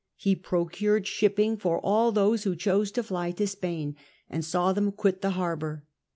He 0.15 0.35
procured 0.35 1.05
shipping 1.05 1.57
for 1.57 1.77
all 1.77 2.11
those 2.11 2.41
who 2.43 2.55
chose 2.55 2.91
to 2.93 3.03
fly 3.03 3.29
to 3.33 3.45
Spain, 3.45 3.95
and 4.31 4.43
saw 4.43 4.73
them 4.73 4.91
quit 4.91 5.21
the 5.21 5.29
harbour. 5.37 5.85